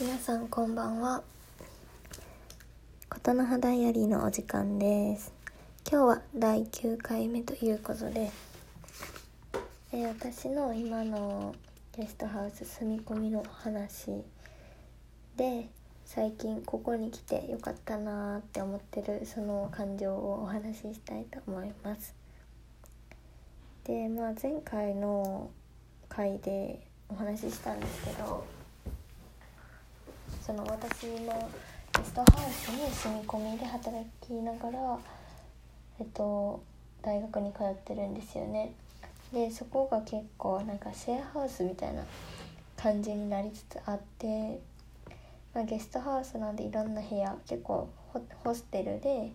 [0.00, 1.22] 皆さんこんばんは。
[3.10, 5.34] 琴の葉ダイアリーのお時間です。
[5.88, 8.32] 今日は第9回目ということで、
[9.92, 11.54] え私の今の
[11.96, 14.24] ゲストハウス住み込みの話
[15.36, 15.68] で
[16.06, 22.14] 最近ここに来てよかったなーって思ってるその感情をお話ししたいと思います。
[23.84, 25.50] でまあ前回の
[26.08, 26.80] 回で
[27.10, 28.51] お話ししたんですけど
[30.44, 31.48] その私の
[31.96, 34.98] ゲストハウスに住み込みで働きながら
[36.00, 36.60] えっと
[37.00, 38.72] 大学に通ってるんですよね。
[39.32, 42.02] でそこが結構なんかシェアハウスみたいな
[42.76, 44.60] 感じになりつつあって、
[45.54, 47.88] まあ、ゲストハウスなんでいろんな部屋結構
[48.44, 49.32] ホステルで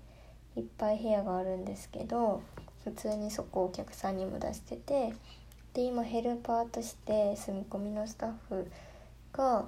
[0.58, 2.44] いっぱい部屋があるんですけど
[2.84, 5.14] 普通にそこをお客さんにも出してて
[5.74, 8.70] で今ヘルパーとして住み込みのスタッフ
[9.32, 9.66] が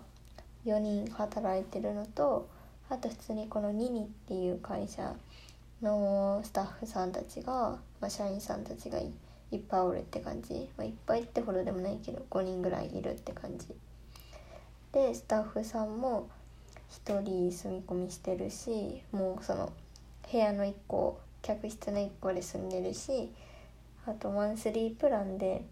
[0.73, 2.47] 4人働いてるのと
[2.89, 5.15] あと普通にこのニニっていう会社
[5.81, 9.11] のスタッフさんたちが、まあ、社員さんたちがい
[9.55, 13.67] っぱいおるって感じ、まあ、いっぱいってほどでもないけど5人ぐらいいるって感じ。
[14.91, 16.29] でスタッフさんも
[17.05, 19.71] 1人住み込みしてるしもうその
[20.31, 23.31] 部屋の1個客室の1個で住んでるし
[24.07, 25.63] あとマンスリープランで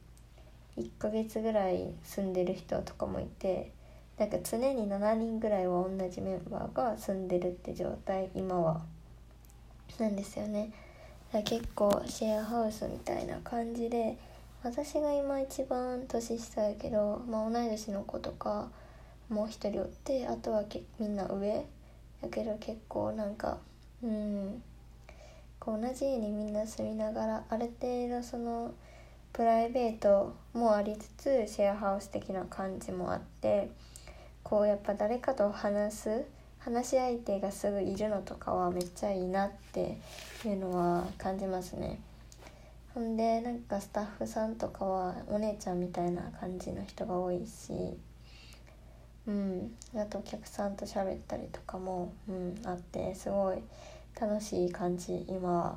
[0.77, 3.71] 1ヶ月ぐらい住んでる人とかもいて
[4.17, 8.81] なんか常に7人ぐらいは同じメンバーが住んでるって状態今は。
[9.99, 10.71] なんですよね。
[11.43, 14.17] 結構シェアハウスみたいな感じで
[14.63, 18.69] 私が今一番年下やけど、まあ、同い年の子とか
[19.29, 21.65] もう一人おってあとはけみんな上
[22.21, 23.57] やけど結構なんか
[24.03, 24.63] うん。
[25.59, 28.73] こう同じ家にみんな住みながらある程度その
[29.33, 33.69] プライベートもありつつシェアハウス的な感じもあって
[34.49, 36.25] こうやっぱ誰かと話す
[36.59, 39.97] 話し相手がすぐいるのとかはめっちゃいいなって
[40.45, 41.99] いうのは感じますね。
[42.93, 47.73] ほんでなんかスタッフさんとかはお姉ちゃんみたいな感じの人が多いし
[49.27, 49.75] うん。
[49.97, 53.61] あとお客さんと喋ったりとかも、うん、あってすごい
[54.19, 55.75] 楽しい感じ今は。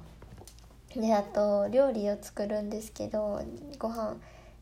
[0.95, 3.43] であと料理を作るんですけど
[3.81, 4.17] ご飯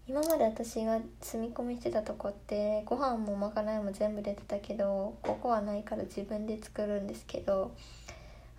[0.08, 7.72] 今まで私が住み込みしてたとこってご飯もまかないも全部出てたけどここはないから自分で作るんですけど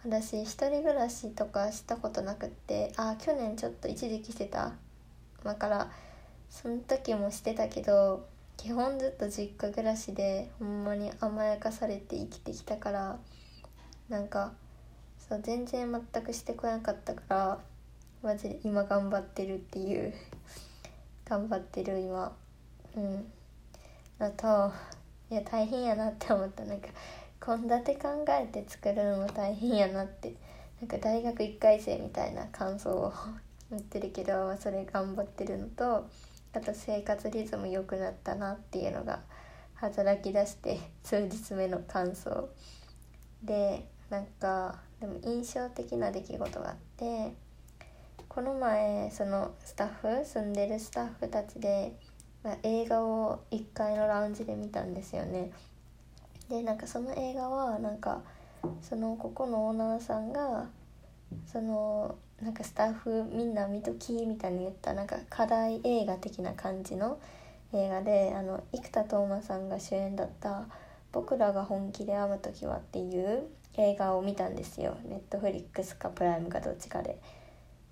[0.05, 4.73] 私一人暮らしとかしたことなくってあ去年ちょっと一時期してた。
[5.43, 5.91] だから
[6.51, 13.17] その時もしてたけど基本ずっと実家暮らしでほんまに甘やかされて生きてきたから
[14.07, 14.51] なんか
[15.27, 17.59] そう全然全くしてこなかったから
[18.21, 20.13] マジで今頑張ってるっていう。
[21.29, 22.35] 頑張ってる今。
[22.95, 23.31] うん。
[24.17, 24.73] あと
[25.29, 26.65] いや大変やなって思った。
[26.65, 26.87] なんか
[27.39, 30.33] 献立考えて作るのも大変やなって。
[30.81, 33.13] なんか大学1回生みたいな感想を
[33.69, 36.07] 言ってるけどそれ頑張ってるのと
[36.53, 39.21] あと生活リズム良くなったなっていうのが
[39.75, 42.49] 働き出して数日目の感想。
[43.43, 47.33] でなんかでも印象的な出来事があって
[48.39, 51.91] この前そのスタッフ住んでるスタッフたちで、
[52.41, 55.51] まあ、映画を1階のラウンジで見たんですよね
[56.47, 58.21] でなんかその映画はなんか
[58.81, 60.67] そのここのオーナーさんが
[61.47, 67.19] そのなんかスタッフみんな見ときみたいに言ったなんか課題映画的な感じの
[67.73, 70.65] 映画であの生田斗真さんが主演だった
[71.11, 77.19] 「僕らが本気で編む時は」っていう映画を見たんですよネットフリックスかプライムかどっちかで。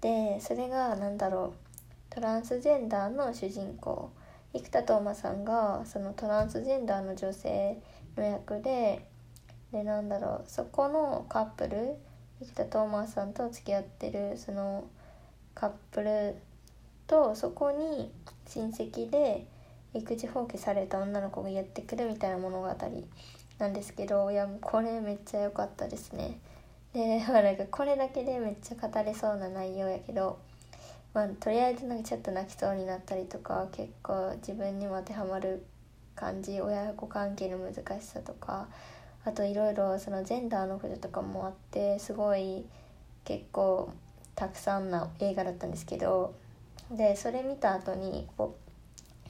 [0.01, 1.53] でそれが何だろ
[2.11, 4.11] うトランスジェンダーの主人公
[4.53, 7.81] 生田斗真さんがそのトランスジェンダーの女性
[8.15, 9.07] の役で
[9.71, 11.95] でなんだろうそこのカップル
[12.41, 14.85] 生田斗真さんと付き合ってるその
[15.53, 16.35] カップル
[17.07, 18.11] とそこに
[18.47, 19.45] 親戚で
[19.93, 22.67] 育児放棄された女の子がやってくるみたいな物語
[23.57, 26.39] なんですけどいやこれめっちゃ良かったですね。
[26.93, 30.39] でなんかこれだけでめっちゃ語れそうな内容やけど、
[31.13, 35.63] まあ、とりあえずなんかちょっと泣きそうになったりとか結構自分にも当てはまる
[36.15, 38.67] 感じ親子関係の難しさとか
[39.23, 42.65] あといろいろそのジェンダーのこととかもあってすごい
[43.25, 43.91] 結構
[44.35, 46.33] たくさんな映画だったんですけど
[46.89, 48.55] でそれ見た後にこ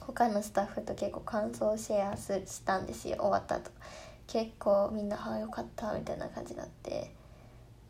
[0.00, 3.70] 他のスタッフと結構感想をシェアしたんですよ終わった後
[4.26, 7.17] 結構みんな「ああよかった」みたいな感じになって。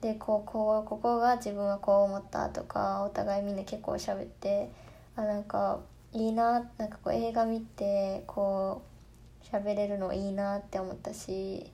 [0.00, 4.70] でこうこうここが自分はこう思ったとかお互いみんな結構喋って
[5.16, 5.80] あなんか
[6.12, 8.82] いいななんかこう映画見てこ
[9.42, 11.70] う喋れるのいいなって思ったし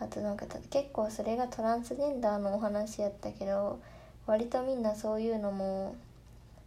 [0.00, 3.80] あとなんか結構それがトランスジェンダーのお話やったけど
[4.26, 5.96] 割とみんなそういうのも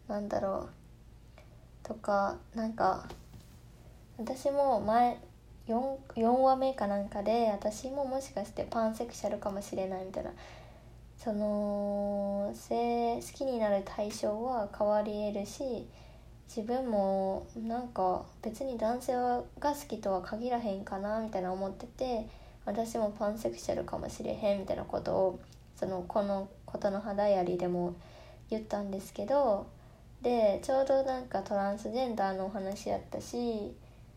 [0.07, 0.69] なんだろ
[1.85, 3.07] うとかなんか
[4.17, 5.19] 私も前
[5.67, 10.31] 4, 4話目かなんかで私ももしかしてパンセクシャルかもしれないみたいな
[11.23, 15.85] その性好きになる対象は変わり得るし
[16.47, 22.27] 自分もなんか別に男性が好きとは限らへんかなみたいな思ってて
[22.65, 25.39] 私もパンセクシャルかもしれへんみたいなことを
[25.75, 27.93] そのこの「ことの葉ダイアリー」でも
[28.49, 29.67] 言ったんですけど
[30.23, 33.75] でちょうどなんかトランスジェンダーのお話やったし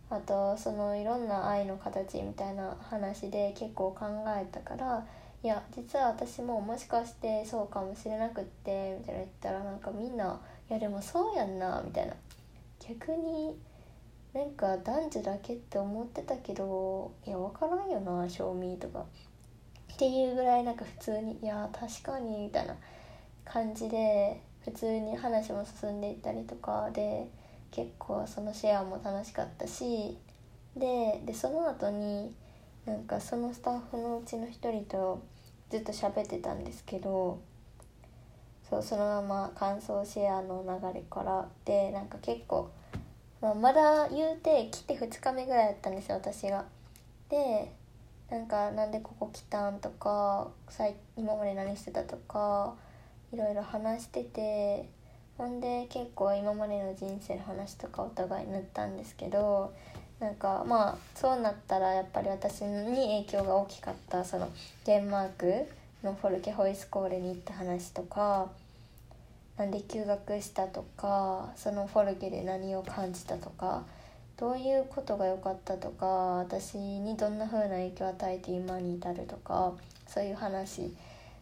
[0.08, 5.06] あとそのいろんな愛の形みたいな話で結構考えたから
[5.44, 12.14] いや実は私ももしかしてそうかもしれなくってみたいな言ったらなんかみんな「いやでもそうやんな」みたいな。
[12.80, 13.54] 逆に
[14.32, 19.04] なんか男女だけって思ってたけどいや分からんよな賞味とか。
[19.92, 22.74] っていうぐらいなんか普通にいや確かにみたいな。
[23.44, 26.90] 感じで普通に話も進んでいったりとか。
[26.90, 27.28] で
[27.70, 30.16] 結構そのシェアも楽しかったし。
[30.74, 32.34] ででその後に
[32.86, 35.22] なんかそのスタッフのうちの一人と
[35.74, 37.40] ずっと喋ってたんですけど
[38.70, 42.70] そうそのまま感想シェアの流れからでなんか結構、
[43.42, 46.64] まあ、まだ言うて来て2日目ぐらいだったんですよ私が。
[47.28, 47.72] で
[48.30, 50.48] なんかなんでここ来たんとか
[51.16, 52.76] 今まで何してたとか
[53.32, 54.88] いろいろ話してて
[55.36, 59.74] ほんで結構今までの人生の話とかお互い塗ったんですけど
[60.20, 64.48] なんかまあそうなったらやっぱり私に影響が大きかったその
[64.84, 65.66] デンマーク
[66.02, 68.48] のフォルケホイスコーレに行った話とか
[69.56, 73.84] なんで休学したとかそのフォルケで何を感じたとか
[74.36, 79.72] どういうことが良かったとか私にどんな風な影響を与えて今に至るとか
[80.08, 80.92] そういう話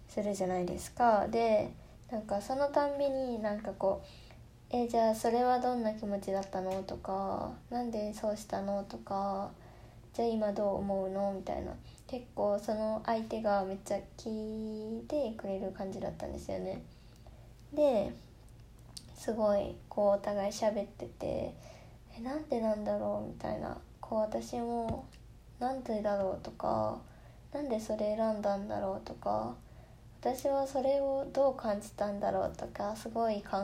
[0.08, 1.26] するじゃないですか。
[1.28, 1.70] で
[2.10, 4.06] なんかそのたんびになんかこう
[4.74, 9.50] 「えじゃあそれはどんな気持ちだったの?」とか「なんでそうしたの?」とか
[10.14, 11.74] 「じゃあ今どう思うの?」みたいな
[12.06, 16.82] 結構その相手がめっちゃ聞いてくれる感じだったんですよね。
[17.74, 18.12] で
[19.14, 21.54] すごいこうお互い喋ってて
[22.16, 25.04] 「えなんでなんだろう?」みたいなこう私も
[25.60, 26.98] 「なんでだろう?」とか
[27.52, 29.54] 「なんでそれ選んだんだろう?」とか
[30.22, 33.56] 私はそれをどう感じたんだろうとかすごい考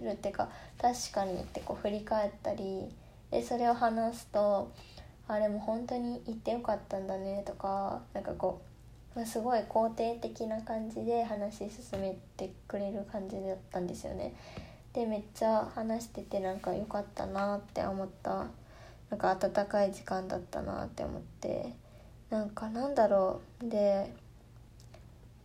[0.00, 0.48] えるっていうか
[0.80, 2.88] 確かにってこう振り返ったり
[3.30, 4.72] でそれを話すと
[5.28, 8.62] あれも本当に言ってよかったんだねとかなんかこ
[9.14, 14.32] うすごい肯定的な感じで話進めてくれる感じだったんですよね。
[14.94, 18.46] でめっちゃ話しててなんか良かったなって思った
[19.10, 21.74] なんか温かい時間だったなって思って
[22.30, 24.10] なんかなんだろうで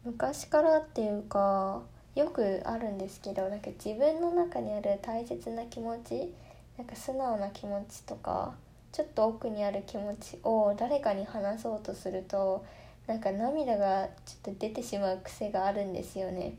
[0.05, 1.81] 昔からっていうか
[2.15, 6.33] よくあるんですけどなんか自分の中にある大切な気持ち
[6.77, 8.53] なんか素直な気持ちとか
[8.91, 12.65] ちょっと奥にある気持ちを誰かに話そうとすると
[13.07, 16.55] なんか涙がちょっと出てしまう癖があるんですよね。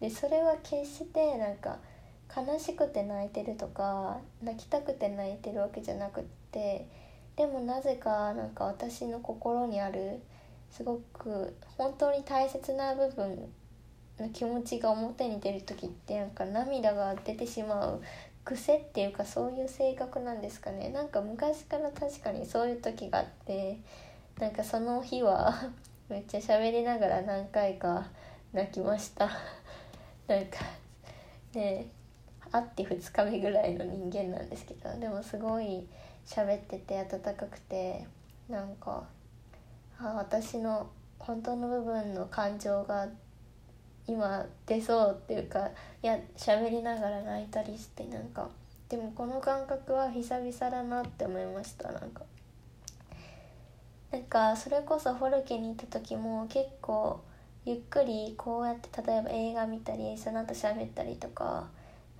[0.00, 1.78] でそれは決してなんか
[2.36, 6.86] 悲しくて泣いてるとか泣きたくて泣いてるわけじゃなくって
[7.36, 10.20] でもなぜかなんか私の心にある
[10.70, 13.48] すごく本当に大切な部分
[14.18, 18.02] の気持ちが表に出る時ってなんか涙が出てしまう
[18.44, 20.88] 癖っていうかそういう性格なんですかね。
[20.88, 23.78] なんか昔から確かにそういう時があって
[24.40, 25.70] なんかその日は
[26.08, 28.08] めっちゃ喋りながら何回か
[28.52, 29.28] 泣きました。
[30.26, 30.58] なんか
[31.54, 31.86] ね
[32.50, 35.86] 会って2日目ぐらいの人間なんですけどでもすごい
[36.26, 38.06] 喋ってて温かくて
[38.48, 39.06] なんか
[40.00, 43.08] あ私の本当の部分の感情が
[44.06, 45.68] 今出そうっていうか
[46.02, 48.48] いや喋りながら泣いたりしてなんか
[48.88, 52.22] でもこの感覚は久々だなって思いましたなんか。
[54.10, 57.20] なんかそれこそフォルケに行った時も結構
[57.66, 61.68] ゆっくりこうやって例えば映画見たりその後喋ったりとか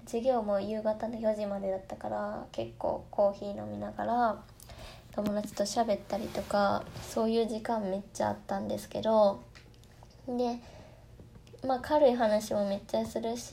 [0.05, 4.43] 授業も夕方の4時までだったから結構コーヒー飲みながら
[5.19, 9.43] 友達と喋ったりとかそういう時間めっちゃあったんですけど
[10.29, 10.61] で
[11.67, 13.51] まあ軽い話もめっちゃするし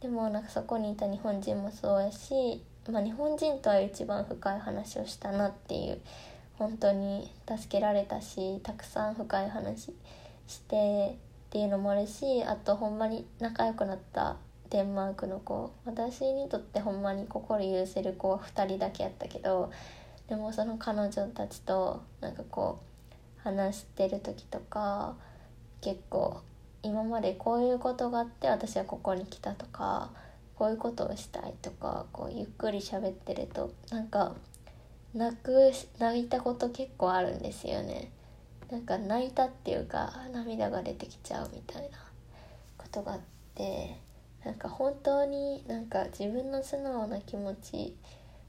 [0.00, 6.00] でもなんかそこにいた日本人もそうやし、まあ、日本人とは一番深い話をしたなっていう
[6.58, 9.92] 本当に助けられたしたくさん深い話
[10.48, 14.38] してっていうのもあるしあとほんまに仲良くなった
[14.70, 15.70] デンマークの子。
[15.84, 19.70] 私にとってほんまに心許せる子は2人だけやったけど
[20.28, 25.16] でもその彼女たちとなんかこう話してる時とか
[25.80, 26.40] 結構
[26.82, 30.10] 今までこういうことがあって私はここに来たとか
[30.56, 34.34] こういうことをしたいとかこうゆっくり喋ってるとなんか
[35.14, 38.10] 泣く泣いたこと結構あるんですよね。
[38.70, 41.98] なんか泣いたっていうか涙が出てきちゃうみたいな
[42.78, 43.20] ことがあっ
[43.54, 43.98] て
[44.44, 47.96] なんか本当になんか自分の素直な気持ち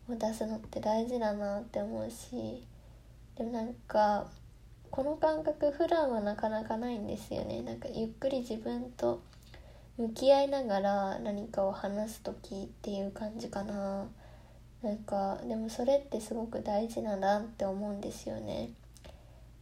[0.09, 2.63] を出すのって大事だなって思うし
[3.37, 4.27] でもなんか
[4.91, 7.61] この感覚普段はなかなかないんですよね。
[7.63, 9.21] なんかゆっくり自分と
[9.97, 14.07] 向き合いながら何かを話す時っていう感じかな。
[14.81, 18.69] なんかでもそれってすごく大事なんだって思うんですよね。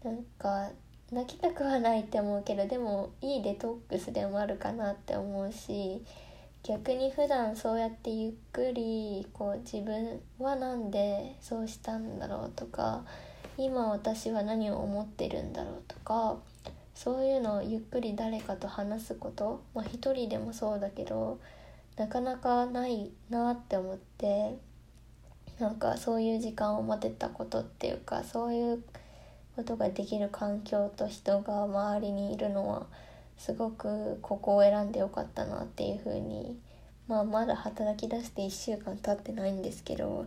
[0.03, 0.69] なんか
[1.11, 6.03] 泣きたくはないって思うけどでもいいデトックスでもあるかなって思うし
[6.63, 13.03] 逆に普段そうやってゆっくりこう自分は何でそうしたんだろうとか
[13.57, 16.37] 今私は何を思ってるんだろうとか
[16.95, 21.39] そういうのをゆっくり誰かと話すことまあ一人でもそうだけど
[21.97, 24.55] なかなかないなって思って
[25.59, 28.83] なんかそういう時間を持てたことっていうかそういう
[29.55, 32.87] ことができる環境と人が周りにいるのは
[33.37, 36.59] すごくここを選んでよかったなっていう風に
[37.07, 40.25] まあまだ働き出して1週間経ってないんですけど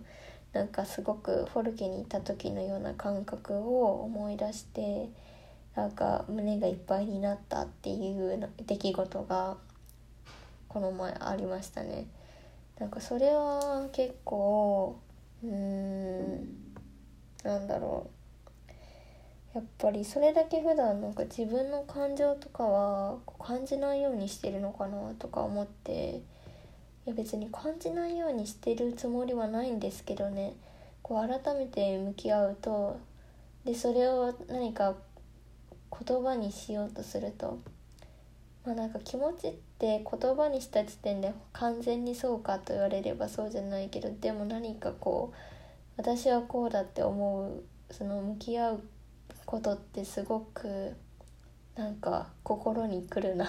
[0.53, 5.09] なんかすごくフォルケにいた時のような感覚を思い出して
[5.75, 9.57] なんか胸がいっぱいになったっていう出来事が
[10.69, 12.07] この前ありましたね。
[12.79, 14.99] なんかそれは結構
[15.43, 16.49] うーん
[17.45, 18.16] なんだろう
[19.57, 26.21] やっぱりそれだけ普段なんか自分の感情とかは感じないようにしてるのかなとか思って
[27.07, 30.53] いや別に感じないようにしてるつもりはないんですけどね。
[31.01, 32.99] こう改めて向き合うと
[33.65, 34.95] でそれを何か
[36.07, 37.59] 言葉にしようとすると
[38.67, 45.37] まあなんか気持ちって言葉にした時点で完全にそうかと言われればそうじゃないけどでも何かこう
[45.97, 48.83] 私はこうだって思うその向き合う
[49.47, 50.95] ことってすごく
[51.77, 53.45] なんか心にくるな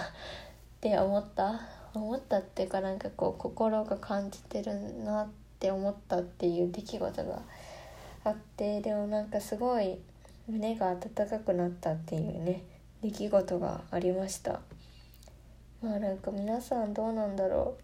[0.80, 1.60] て思った。
[1.94, 5.28] 思ったっていうかなんかこう心が感じてるなっ
[5.58, 7.42] て思ったっていう出来事が
[8.24, 8.80] あって。
[8.80, 9.98] でもなんかすごい
[10.46, 12.62] 胸が温かくなったっていうね
[13.02, 14.60] 出来事がありました。
[15.82, 17.76] まあなんか皆さんどうなんだろ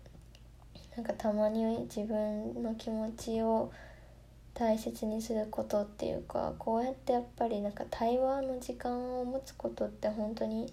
[0.94, 0.97] う。
[0.97, 3.73] なんかたまに自分の気持ちを
[4.54, 10.73] 大切にすることっていうかこうやってやっぱりなんか対話の時間を持つことって本当に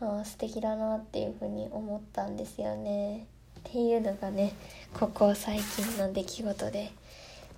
[0.00, 3.26] あ素敵だなっていうふうに思ったんですよね。
[3.60, 4.52] っていうのがね
[4.94, 6.90] ここ最近の出来事で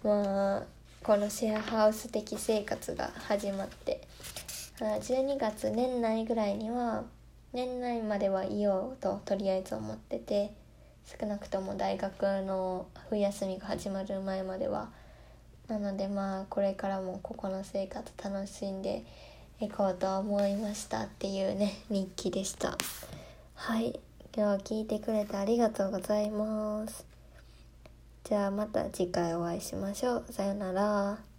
[0.02, 0.62] まあ
[1.02, 4.00] このシェアハウス的生活が始まって
[4.78, 7.04] 12月年内ぐらいには
[7.52, 10.52] 年内まではいようととりあえず思ってて
[11.20, 14.90] 少なくとも大学の冬休みが始まる前までは
[15.70, 19.04] なのでまあこれからもここの生活楽しんで
[19.60, 22.76] いこうと思いましたっていうね 日記でした。
[23.54, 24.00] はい。
[24.34, 27.04] 今日は聞いてくれてありがとうございます。
[28.24, 30.26] じゃあまた次回お会いしましょう。
[30.32, 31.29] さよなら。